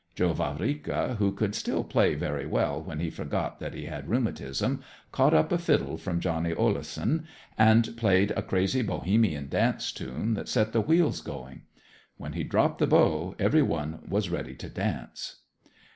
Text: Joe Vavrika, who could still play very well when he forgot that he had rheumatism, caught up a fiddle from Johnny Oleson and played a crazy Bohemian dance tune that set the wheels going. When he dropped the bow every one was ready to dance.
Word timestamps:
Joe 0.15 0.33
Vavrika, 0.33 1.17
who 1.19 1.31
could 1.31 1.53
still 1.53 1.83
play 1.83 2.15
very 2.15 2.47
well 2.47 2.81
when 2.81 2.99
he 2.99 3.11
forgot 3.11 3.59
that 3.59 3.75
he 3.75 3.85
had 3.85 4.09
rheumatism, 4.09 4.81
caught 5.11 5.35
up 5.35 5.51
a 5.51 5.59
fiddle 5.59 5.95
from 5.95 6.19
Johnny 6.19 6.55
Oleson 6.55 7.27
and 7.55 7.95
played 7.97 8.31
a 8.31 8.41
crazy 8.41 8.81
Bohemian 8.81 9.47
dance 9.47 9.91
tune 9.91 10.33
that 10.33 10.49
set 10.49 10.73
the 10.73 10.81
wheels 10.81 11.21
going. 11.21 11.65
When 12.17 12.33
he 12.33 12.43
dropped 12.43 12.79
the 12.79 12.87
bow 12.87 13.35
every 13.37 13.61
one 13.61 13.99
was 14.09 14.31
ready 14.31 14.55
to 14.55 14.69
dance. 14.69 15.41